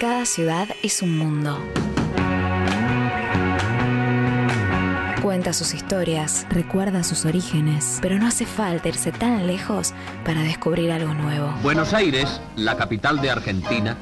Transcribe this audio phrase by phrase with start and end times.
[0.00, 1.58] Cada ciudad es un mundo.
[5.20, 9.92] Cuenta sus historias, recuerda sus orígenes, pero no hace falta irse tan lejos
[10.24, 11.52] para descubrir algo nuevo.
[11.62, 13.98] Buenos Aires, la capital de Argentina,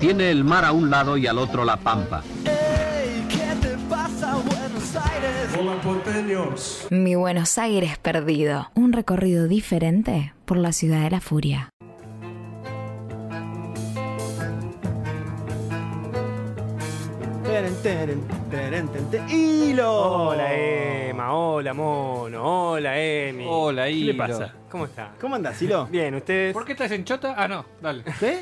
[0.00, 2.22] tiene el mar a un lado y al otro la pampa.
[5.60, 6.86] Hola porteños.
[6.88, 11.73] Mi Buenos Aires perdido, un recorrido diferente por la ciudad de la furia.
[17.84, 19.28] Teren, teren, teren.
[19.28, 19.92] ¡Hilo!
[20.28, 23.44] Hola Emma, hola Mono, hola Emi.
[23.46, 24.16] Hola, ¿Qué le Hilo.
[24.16, 24.54] pasa?
[24.70, 25.12] ¿Cómo está?
[25.20, 25.84] ¿Cómo andás, Hilo?
[25.86, 26.54] Bien, ¿ustedes?
[26.54, 27.34] ¿Por qué estás en chota?
[27.36, 28.02] Ah, no, dale.
[28.20, 28.40] ¿Qué?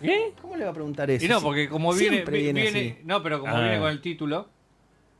[0.00, 0.32] ¿Qué?
[0.40, 1.22] ¿Cómo le va a preguntar eso?
[1.22, 2.98] Y no, porque como viene, Siempre vi- viene viene, así.
[3.04, 3.60] no, pero como Ah.
[3.60, 4.48] viene con el título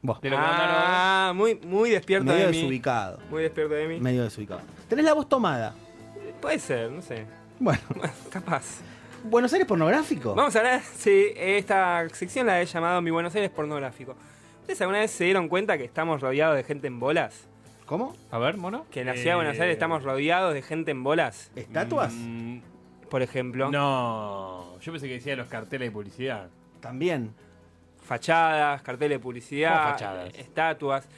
[0.01, 2.57] Vos, de lo que mandaron Ah, muy, muy despierto medio de mí.
[2.57, 3.19] desubicado.
[3.31, 4.01] Muy despierto de mí.
[4.01, 4.63] Medio desubicado.
[4.89, 5.75] Tenés la voz tomada.
[6.41, 7.27] Puede ser, no sé.
[7.61, 7.81] Bueno,
[8.31, 8.81] Capaz.
[9.25, 10.35] ¿Buenos Aires pornográfico?
[10.35, 14.15] Vamos a hablar, sí, esta sección la he llamado Mi Buenos Aires pornográfico.
[14.61, 17.47] ¿Ustedes alguna vez se dieron cuenta que estamos rodeados de gente en bolas?
[17.87, 18.15] ¿Cómo?
[18.31, 18.87] A ver, mono.
[18.91, 22.13] Que en la ciudad de Buenos Aires estamos rodeados de gente en bolas, ¿Estatuas?
[22.15, 22.59] Mm,
[23.11, 23.71] por ejemplo.
[23.71, 26.49] no, yo pensé que decía los carteles de publicidad.
[26.81, 27.35] También.
[28.03, 30.29] fachadas, carteles de publicidad, ¿Cómo fachadas?
[30.35, 31.09] eh, estatuas.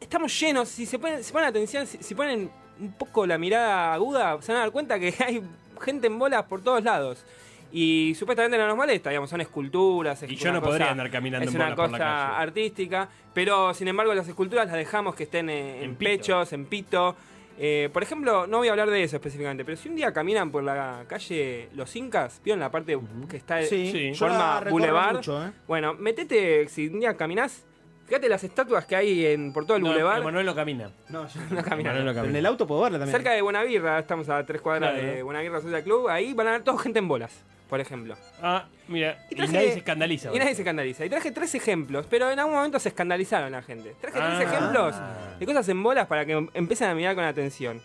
[0.00, 2.50] Estamos llenos, si se ponen, si ponen atención, si, si ponen
[2.80, 5.40] un poco la mirada aguda, se van a dar cuenta que hay
[5.78, 7.24] gente en bolas por todos lados.
[7.70, 10.22] Y supuestamente no nos molesta, digamos, son esculturas.
[10.22, 12.42] es Y yo no podría andar caminando Es en una bolas por la cosa calle.
[12.42, 17.14] artística, pero sin embargo las esculturas las dejamos que estén en, En pechos, en pito.
[17.60, 20.50] Eh, por ejemplo, no voy a hablar de eso específicamente, pero si un día caminan
[20.52, 22.96] por la calle Los Incas, ¿vieron la parte
[23.28, 24.12] que está Sí, sí.
[24.12, 25.16] yo la forma boulevard?
[25.16, 25.50] mucho, ¿eh?
[25.66, 27.64] Bueno, metete, si un día caminás,
[28.08, 30.20] fíjate las estatuas que hay en, por todo el No, boulevard.
[30.22, 30.90] Emanuel no camina.
[31.08, 31.90] No, yo No camina.
[31.90, 32.38] Emanuel no Pero en camina.
[32.40, 33.14] el auto puedo verla también.
[33.16, 35.06] Cerca de Buenavirra, estamos a tres cuadras Claro.
[35.06, 38.16] de Buenavirra Social Club, ahí van a ver toda gente en bolas, por ejemplo.
[38.42, 40.34] Ah, mira, Y y, traje- nadie se escandaliza.
[40.34, 41.04] Y nadie se escandaliza.
[41.04, 43.94] Y traje tres ejemplos, pero en algún momento se escandalizaron la gente.
[44.00, 44.42] Traje tres Ah.
[44.42, 44.94] ejemplos
[45.38, 47.80] de cosas en bolas para que em- empiecen a mirar con atención.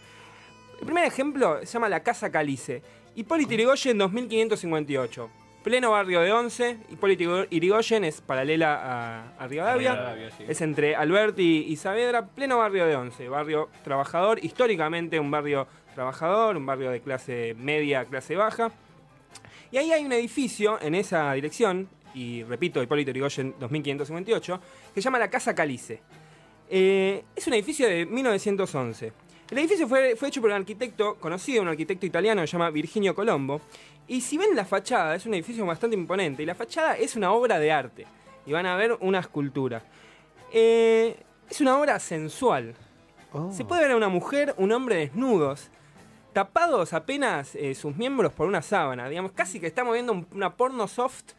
[0.80, 2.82] El primer ejemplo se llama la Casa Calice.
[3.16, 5.30] Hipólito Yrigoyen 2558.
[5.64, 6.78] Pleno barrio de Once.
[6.90, 9.94] Hipólito Yrigoyen es paralela a, a Rivadavia.
[9.94, 10.44] Rivadavia, sí.
[10.48, 12.26] Es entre Alberti y Saavedra.
[12.28, 13.30] Pleno barrio de Once.
[13.30, 14.44] Barrio trabajador.
[14.44, 15.66] Históricamente un barrio
[15.96, 16.58] trabajador.
[16.58, 18.72] Un barrio de clase media, clase baja.
[19.74, 24.60] Y ahí hay un edificio en esa dirección, y repito, Hipólito Yrigoyen 2558,
[24.94, 26.00] que se llama la Casa Calice.
[26.70, 29.14] Eh, es un edificio de 1911.
[29.54, 32.72] El edificio fue, fue hecho por un arquitecto conocido, un arquitecto italiano que se llama
[32.72, 33.62] Virginio Colombo.
[34.08, 36.42] Y si ven la fachada, es un edificio bastante imponente.
[36.42, 38.08] Y la fachada es una obra de arte.
[38.48, 39.84] Y van a ver una escultura.
[40.52, 41.16] Eh,
[41.50, 42.74] es una obra sensual.
[43.32, 43.52] Oh.
[43.52, 45.70] Se puede ver a una mujer, un hombre desnudos,
[46.34, 49.08] tapados apenas eh, sus miembros por una sábana.
[49.08, 51.34] Digamos, casi que estamos viendo un- una porno soft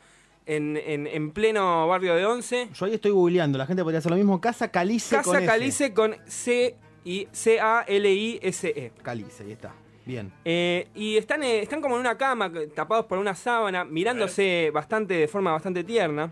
[0.46, 2.68] en, en- en pleno barrio de Once.
[2.74, 4.40] Yo ahí estoy googleando, la gente podría hacer lo mismo.
[4.40, 5.46] Casa Calice con Casa S.
[5.46, 8.92] Calice con C y C A L I S E.
[9.02, 9.72] Calice, ahí está.
[10.06, 10.30] Bien.
[10.44, 14.70] Eh, y están, eh, están como en una cama, que- tapados por una sábana, mirándose
[14.72, 16.30] bastante de forma bastante tierna.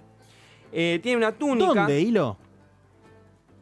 [0.72, 1.74] Eh, tiene una túnica.
[1.74, 2.36] ¿Dónde, Hilo?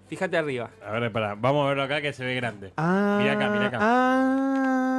[0.09, 0.71] Fíjate arriba.
[0.85, 2.73] A ver, pará, vamos a verlo acá que se ve grande.
[2.77, 3.79] Ah, Mira acá, mira acá.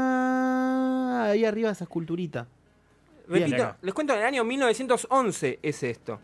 [0.02, 2.48] Ah, ahí arriba esa esculturita.
[3.28, 6.20] Repito, les cuento, en el año 1911 es esto.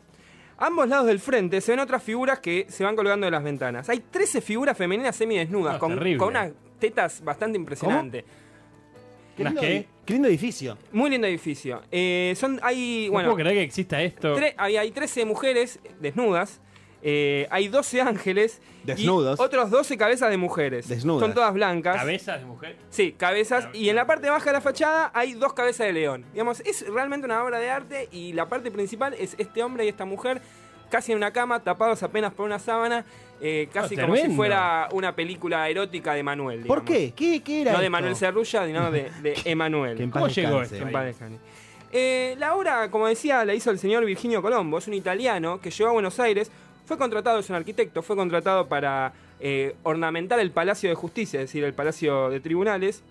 [0.60, 3.44] A ambos lados del frente se ven otras figuras que se van colgando de las
[3.44, 3.90] ventanas.
[3.90, 8.24] Hay 13 figuras femeninas semidesnudas, No, con, unas tetas bastante impresionantes.
[9.38, 9.86] ¿Unas lindo, qué?
[10.04, 10.78] qué lindo edificio.
[10.92, 11.82] Muy lindo edificio.
[11.92, 14.36] Eh, son, hay, No bueno, puedo creer que exista esto.
[14.36, 16.60] tre- hay, hay 13 mujeres desnudas.
[17.02, 18.62] Eh, hay 12 ángeles.
[18.84, 19.40] Desnudos.
[19.40, 20.88] Y otros 12 cabezas de mujeres.
[20.88, 21.22] Desnudas.
[21.22, 21.98] Son todas blancas.
[21.98, 22.76] Cabezas de mujer.
[22.90, 23.68] Sí, cabezas.
[23.74, 26.26] Y en la parte baja de la fachada hay dos cabezas de león.
[26.32, 29.90] Digamos, es realmente una obra de arte y la parte principal es este hombre y
[29.90, 30.42] esta mujer
[30.90, 33.06] casi en una cama, tapados apenas por una sábana,
[33.42, 36.66] eh, casi como si fuera una película erótica de Manuel.
[36.66, 37.14] ¿Por qué?
[37.16, 37.92] ¿Qué, qué era No de esto?
[37.92, 40.10] Manuel Serrulla, sino de, de Emanuel.
[40.10, 40.76] ¿Cómo llegó esto?
[41.92, 45.72] Eh, la obra, como decía, la hizo el señor Virginio Colombo, es un italiano que
[45.72, 46.52] llegó a Buenos Aires,
[46.88, 51.50] fue contratado, es un arquitecto, fue contratado para eh, ornamentar el Palacio de Justicia, es
[51.50, 53.04] decir, el Palacio de Tribunales,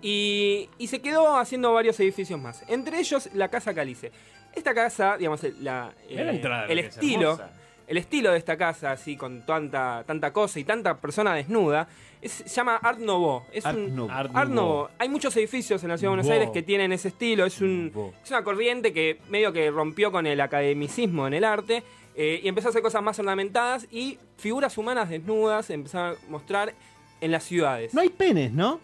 [0.00, 4.12] y, y se quedó haciendo varios edificios más, entre ellos la Casa Calice.
[4.54, 7.38] Esta casa, digamos, el- la, Mirá la eh, entrada, el es estilo,
[7.86, 11.88] el estilo de esta casa, así con tanta, tanta cosa y tanta persona desnuda,
[12.22, 13.42] es- se llama Art Nouveau.
[13.52, 14.10] Es Art un, Nouveau.
[14.16, 14.66] Art Art Nouveau.
[14.76, 14.88] Nouveau.
[14.98, 16.40] Hay muchos edificios en la ciudad de Buenos Nouveau.
[16.40, 17.44] Aires que tienen ese estilo.
[17.44, 17.92] Es, un,
[18.24, 21.82] es una corriente que medio que rompió con el academicismo en el arte
[22.18, 26.74] eh, y empezó a hacer cosas más ornamentadas y figuras humanas desnudas empezaron a mostrar
[27.20, 27.94] en las ciudades.
[27.94, 28.80] No hay penes, ¿no?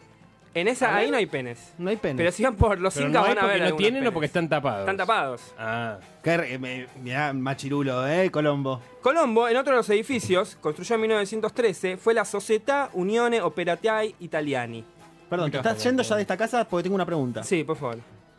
[0.54, 1.72] En esa, ahí no hay penes.
[1.78, 2.16] No hay pene.
[2.16, 3.78] Pero si van por los Pero incas no hay van a ver porque no algunos
[3.82, 4.12] tienen o penes.
[4.12, 4.80] porque están tapados.
[4.80, 5.42] Están tapados.
[5.58, 5.98] Ah.
[6.22, 8.30] Qué re- me- mirá, machirulo, ¿eh?
[8.30, 8.80] Colombo.
[9.02, 14.84] Colombo, en otro de los edificios, construydo en 1913, fue la Società Unione Operatiai Italiani.
[15.28, 16.64] Perdón, ¿te estás yendo ya de esta casa?
[16.68, 17.42] Porque tengo una pregunta.
[17.42, 17.98] Sí, por favor.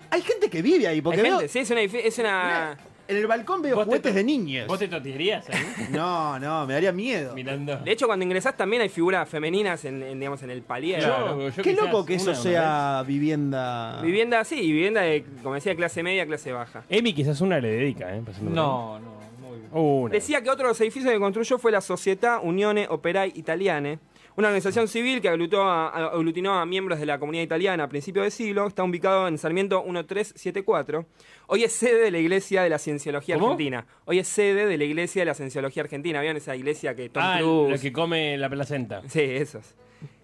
[0.09, 1.81] Hay gente que vive ahí, porque Hay veo- gente, sí, es una...
[1.81, 2.77] edifi- Es una Mirá,
[3.07, 4.68] en el balcón veo ¿Vos te juguetes de niños.
[4.68, 5.66] ¿Vos te totearías ahí?
[5.92, 7.34] No, no, me daría miedo.
[7.34, 7.78] Mirando.
[7.78, 11.00] de hecho, cuando ingresás también hay figuras femeninas en, en, digamos, en el palier.
[11.00, 14.02] Claro, Qué loco que eso una, una sea vivienda.
[14.02, 16.84] Vivienda, sí, vivienda de, como decía, clase media, clase baja.
[16.90, 18.22] Emi quizás una le dedica, ¿eh?
[18.42, 20.12] No, no, muy bien.
[20.12, 24.00] Decía que otro de los edificios que construyó fue la Società Unione Operai Italiane,
[24.38, 28.26] una organización civil que aglutó a- aglutinó a miembros de la comunidad italiana a principios
[28.26, 28.68] de siglo.
[28.68, 31.06] Está ubicado en Sarmiento 1374.
[31.48, 33.52] Hoy es sede de la Iglesia de la Cienciología ¿Cómo?
[33.52, 33.86] Argentina.
[34.06, 36.20] Hoy es sede de la Iglesia de la Cienciología Argentina.
[36.20, 37.40] ¿Vieron esa iglesia que Tom ah,
[37.82, 39.02] que come la placenta.
[39.08, 39.76] Sí, esos.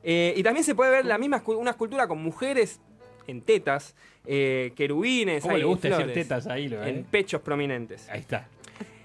[0.03, 2.81] Eh, y también se puede ver la misma una escultura con mujeres
[3.27, 6.67] en tetas, eh, querubines, ¿Cómo ahí, le gusta decir tetas ahí?
[6.67, 7.05] Lo, en eh?
[7.09, 8.09] pechos prominentes.
[8.09, 8.47] Ahí está.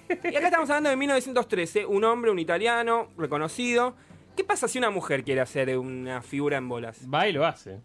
[0.08, 3.94] Y acá estamos hablando de 1913, un hombre, un italiano, reconocido.
[4.36, 7.00] ¿Qué pasa si una mujer quiere hacer una figura en bolas?
[7.12, 7.80] Va y lo hace.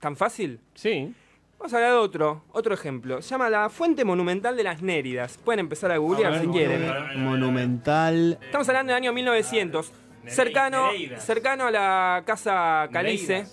[0.00, 0.60] ¿Tan fácil?
[0.74, 1.14] Sí.
[1.58, 3.22] Vamos a hablar de otro, otro ejemplo.
[3.22, 5.38] Se llama la Fuente Monumental de las Néridas.
[5.38, 6.82] Pueden empezar a googlear si quieren.
[7.16, 8.38] Monumental.
[8.42, 9.90] Estamos hablando del año 1900.
[10.24, 10.34] Nereidas.
[10.36, 10.88] Cercano,
[11.18, 13.46] cercano a la Casa Calice.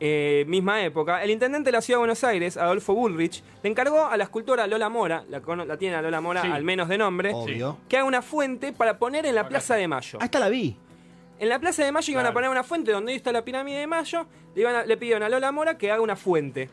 [0.00, 4.06] Eh, misma época, el intendente de la ciudad de Buenos Aires, Adolfo Bullrich, le encargó
[4.06, 5.40] a la escultora Lola Mora, la,
[5.76, 6.48] tiene a Lola Mora Sí.
[6.52, 7.78] al menos de nombre, Obvio.
[7.88, 10.18] que haga una fuente para poner en la Plaza de Mayo.
[10.22, 10.76] Ah, esta la vi.
[11.38, 13.86] En la Plaza de Mayo iban a poner una fuente donde está la pirámide de
[13.86, 16.68] Mayo, le, iban a- le pidieron a Lola Mora que haga una fuente.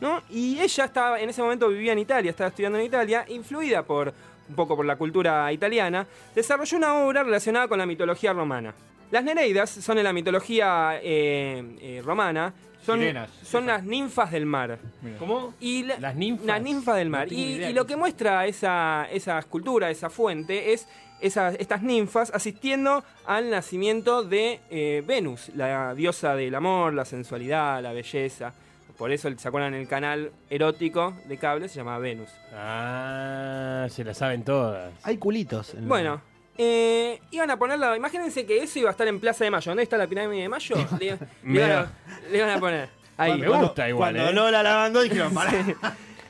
[0.00, 0.22] ¿no?
[0.30, 4.12] Y ella estaba, en ese momento vivía en Italia, estaba estudiando en Italia, influida por
[4.48, 8.74] un poco por la cultura italiana, desarrolló una obra relacionada con la mitología romana.
[9.10, 12.52] Las Nereidas son en la mitología eh, eh, romana,
[12.84, 13.30] son, Sirenas.
[13.42, 14.78] son las ninfas del mar.
[15.18, 15.54] ¿Cómo?
[15.60, 16.46] Y la- Las ninfas.
[16.46, 17.26] Las ninfas del mar.
[17.30, 17.98] No y, lo que es.
[17.98, 20.86] muestra esa, esa escultura, esa fuente, es
[21.20, 27.82] esas, estas ninfas asistiendo al nacimiento de eh, Venus, la diosa del amor, la sensualidad,
[27.82, 28.52] la belleza.
[28.98, 29.74] Por eso, ¿se acuerdan?
[29.74, 32.28] El canal erótico de cable se llama Venus.
[32.54, 34.92] Ah, se la saben todas.
[35.02, 35.74] Hay culitos.
[35.74, 36.20] en- Bueno,
[36.58, 37.96] eh, iban a ponerla.
[37.96, 39.70] Imagínense que eso iba a estar en Plaza de Mayo.
[39.70, 40.76] ¿Dónde está la pirámide de Mayo?
[41.00, 41.92] Le, le iban, a,
[42.30, 42.88] le iban a poner.
[43.16, 43.38] Ahí.
[43.40, 44.34] Me gusta igual, Cuando ¿eh?
[44.34, 45.52] Lola la mandó dijeron, pará.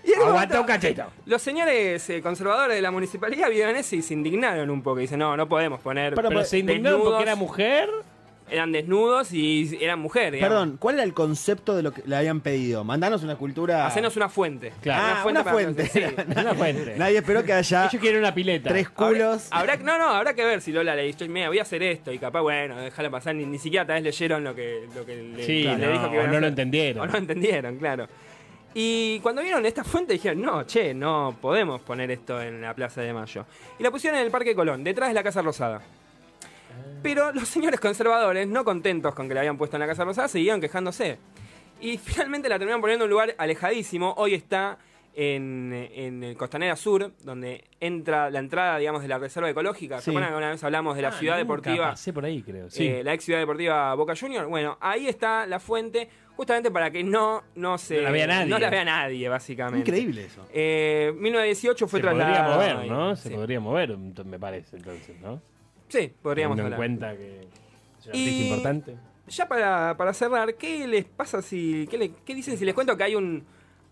[0.04, 1.02] Y en un cachito.
[1.26, 4.98] Los señores eh, conservadores de la municipalidad vieron eso y se indignaron un poco.
[5.00, 6.14] Dicen, no, no podemos poner.
[6.14, 7.12] Pero, Pero se indignaron desnudos.
[7.16, 7.90] porque era mujer.
[8.48, 10.34] Eran desnudos y eran mujeres.
[10.34, 10.54] digamos.
[10.54, 12.84] Perdón, ¿cuál era el concepto de lo que le habían pedido?
[12.84, 13.86] Mandanos una escultura.
[13.86, 14.72] Hacernos una fuente.
[14.82, 15.02] Claro.
[15.04, 15.86] Ah, una para- fuente.
[15.88, 16.00] sí.
[16.40, 16.94] Una fuente.
[16.96, 18.68] Nadie esperó que haya Ellos quieren una pileta.
[18.68, 19.48] tres Habrá- culos.
[19.50, 22.12] Habrá, no, no, habrá que ver si Lola le dijo, mira, voy a hacer esto.
[22.12, 23.34] Y capaz, bueno, déjala pasar.
[23.34, 26.10] Ni, ni siquiera tal vez leyeron lo que, lo que le, Sí, le no, dijo
[26.10, 27.08] que o iban a no lo entendieron.
[27.08, 28.06] O no entendieron, claro.
[28.74, 33.00] Y cuando vieron esta fuente dijeron, no, che, no podemos poner esto en la Plaza
[33.00, 33.44] de Mayo.
[33.78, 35.80] Y la pusieron en el Parque Colón, detrás de la Casa Rosada.
[37.02, 40.28] Pero los señores conservadores, no contentos con que la habían puesto en la Casa Rosada,
[40.28, 41.18] siguieron quejándose.
[41.80, 44.14] Y finalmente la terminaron poniendo en un lugar alejadísimo.
[44.16, 44.78] Hoy está
[45.14, 49.98] en, en el Costanera Sur, donde entra la entrada, digamos, de la Reserva Ecológica.
[49.98, 50.10] ¿Se Sí.
[50.10, 51.90] acuerdan que una vez hablamos de la Ah, ciudad nunca deportiva?
[51.90, 52.68] Pasé por ahí, creo.
[52.70, 52.86] Sí.
[52.86, 54.46] eh, la ex ciudad deportiva Boca Junior.
[54.46, 57.96] Bueno, ahí está la fuente, justamente para que no, no se.
[57.98, 58.46] No la vea nadie.
[58.50, 59.90] No la vea nadie, básicamente.
[59.90, 60.46] Increíble eso.
[60.52, 62.86] Eh, 1918 fue se podría mover.
[62.86, 63.16] ¿no?
[63.16, 63.34] Se Sí.
[63.34, 65.40] podría mover, me parece, entonces, ¿no?
[65.88, 67.10] Sí, podríamos Teniendo en hablar.
[67.10, 67.40] cuenta que
[68.00, 68.96] es un Y- importante.
[69.28, 71.86] Ya para, para cerrar, ¿qué les pasa si.
[71.90, 73.44] ¿Qué, le- qué dicen si les cuento que hay un.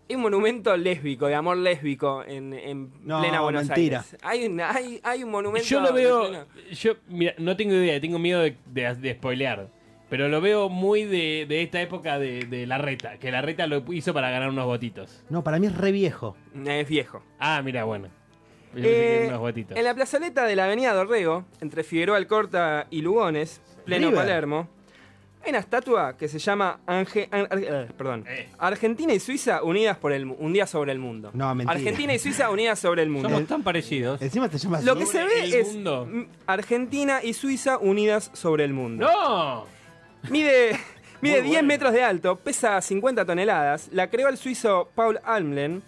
[0.09, 3.99] hay un monumento lésbico, de amor lésbico en, en No, plena Buenos mentira.
[3.99, 4.17] Aires.
[4.23, 5.67] Hay un, hay, hay un monumento.
[5.67, 9.67] Yo lo veo, plena- yo, mira, no tengo idea, tengo miedo de, de, de spoilear.
[10.09, 13.65] Pero lo veo muy de, de esta época de, de la reta, que la reta
[13.67, 15.23] lo hizo para ganar unos votitos.
[15.29, 16.37] No, para mí es re viejo.
[16.65, 17.23] Es viejo.
[17.39, 18.07] Ah, mira, bueno.
[18.75, 19.31] Eh,
[19.75, 24.21] en la plazoleta de la avenida Dorrego, entre Figueroa Alcorta y Lugones, pleno River.
[24.25, 24.67] Palermo,
[25.43, 28.49] hay una estatua que se llama Ange- An- Ar- eh, perdón, Eh.
[28.57, 31.29] Argentina y Suiza unidas por el mu- un día sobre el mundo.
[31.33, 31.77] No, mentira.
[31.77, 33.29] Argentina y Suiza unidas sobre el mundo.
[33.29, 34.21] Somos tan parecidos.
[34.21, 34.83] Encima te llamas.
[34.83, 36.07] Lo que se Sobre ve es mundo.
[36.11, 39.05] mm, Argentina y Suiza unidas sobre el mundo.
[39.05, 39.65] ¡No!
[40.31, 40.71] Mide,
[41.21, 41.67] mide Muy 10 bueno.
[41.67, 45.83] metros de alto, pesa 50 toneladas, la creó el suizo Paul Almlen.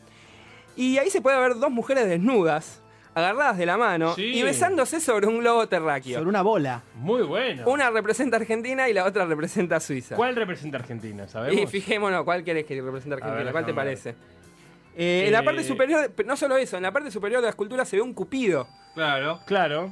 [0.77, 2.81] Y ahí se puede ver dos mujeres desnudas,
[3.15, 4.21] agarradas de la mano Sí.
[4.23, 6.19] y besándose sobre un globo terráqueo.
[6.19, 6.83] Sobre una bola.
[6.95, 7.63] Muy bueno.
[7.67, 10.15] Una representa a Argentina y la otra representa a Suiza.
[10.15, 11.25] ¿Cuál representa a Argentina?
[11.25, 11.71] Y ¿Sabemos?
[11.71, 13.43] fijémonos, ¿cuál querés que represente Argentina?
[13.43, 14.15] ver, ¿Cuál te parece?
[14.95, 17.49] Eh, En la parte Eh, superior, no solo eso, en la parte superior de la
[17.51, 18.67] escultura se ve un cupido.
[18.93, 19.39] Claro.
[19.45, 19.91] Claro.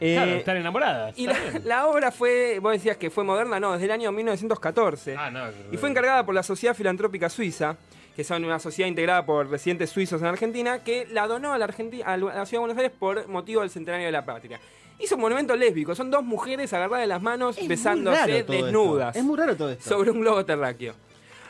[0.00, 1.18] Eh, Claro, están enamoradas.
[1.18, 1.62] Y está la, bien.
[1.68, 5.14] la obra fue, vos decías que fue moderna, no, desde el año 1914.
[5.18, 5.44] Ah, no.
[5.72, 7.76] Y fue encargada por la Sociedad Filantrópica Suiza,
[8.14, 11.66] que son una sociedad integrada por residentes suizos en Argentina, que la donó a la,
[11.66, 14.60] Argenti- a la Ciudad de Buenos Aires por motivo del centenario de la patria.
[15.00, 18.16] Hizo un monumento lésbico, son dos mujeres agarradas de las manos, es besándose
[18.62, 19.18] desnudas esto.
[19.18, 19.88] Es muy raro todo esto.
[19.88, 20.94] sobre un globo terráqueo.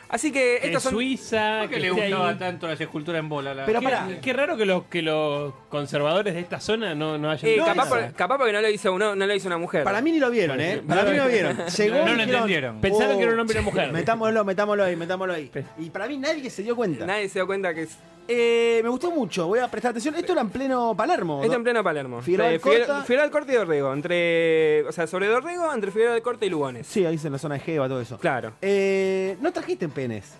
[0.09, 0.93] Así que estos son...
[0.93, 2.35] Suiza, ¿Por qué que le gustaba ahí.
[2.37, 3.53] tanto las esculturas en bola?
[3.53, 3.65] La...
[3.65, 4.07] Pero Qué, pará.
[4.21, 7.65] qué raro que los, que los conservadores de esta zona no, no hayan eh, visto
[7.65, 9.83] capaz, por- capaz porque no lo hizo uno, no lo hizo una mujer.
[9.83, 10.81] Para mí ni lo vieron, ¿eh?
[10.87, 11.57] Para mí no lo vieron.
[11.77, 12.81] Llegó No lo dijeron, entendieron.
[12.81, 13.91] Pensaron que era un hombre y una mujer.
[13.91, 15.51] Metámoslo, metámoslo ahí, metámoslo ahí.
[15.79, 17.05] Y para mí nadie se dio cuenta.
[17.05, 17.97] Nadie se dio cuenta que es...
[18.27, 20.15] Eh, me gustó mucho, voy a prestar atención.
[20.15, 21.43] Esto era en pleno Palermo.
[21.43, 22.21] Esto en pleno Palermo.
[22.21, 23.01] Figueroa Eh, del Corta.
[23.03, 23.93] Figueroa del Corte y Dorrego.
[23.93, 26.87] Entre, o sea, sobre Dorrego, entre Figueroa del Corte y Lugones.
[26.87, 28.17] Sí, ahí en la zona de Jeva, todo eso.
[28.17, 28.53] Claro.
[28.61, 30.33] Eh, no trajiste penes.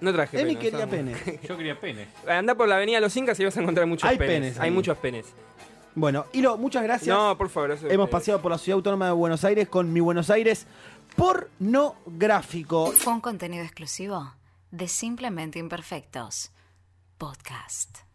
[0.00, 1.42] No traje Emi penes, quería penes.
[1.48, 2.08] Yo quería penes.
[2.26, 4.34] Andá por la avenida Los Incas y vas a encontrar muchos Hay penes.
[4.40, 4.74] penes Hay ahí.
[4.74, 5.26] muchos penes.
[5.94, 7.14] Bueno, Hilo, muchas gracias.
[7.14, 7.72] No, por favor.
[7.72, 10.66] eso- Hemos paseado por la Ciudad Autónoma de Buenos Aires con mi Buenos Aires
[11.14, 12.92] pornográfico.
[13.06, 14.32] Un contenido exclusivo
[14.70, 16.50] de Simplemente Imperfectos.
[17.22, 18.11] Podcast.